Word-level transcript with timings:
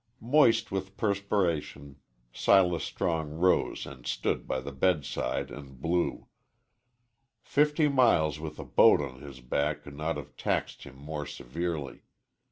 Moist 0.19 0.71
with 0.71 0.97
perspiration, 0.97 1.97
Silas 2.33 2.83
Strong 2.83 3.33
rose 3.33 3.85
and 3.85 4.07
stood 4.07 4.47
by 4.47 4.59
the 4.59 4.71
bedside 4.71 5.51
and 5.51 5.79
blew. 5.79 6.25
Fifty 7.43 7.87
miles 7.87 8.39
with 8.39 8.57
a 8.57 8.65
boat 8.65 8.99
on 8.99 9.21
his 9.21 9.41
back 9.41 9.83
could 9.83 9.95
not 9.95 10.17
have 10.17 10.35
taxed 10.35 10.85
him 10.85 10.95
more 10.97 11.27
severely. 11.27 12.01